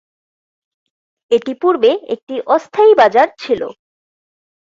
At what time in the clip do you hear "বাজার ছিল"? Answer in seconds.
2.97-3.61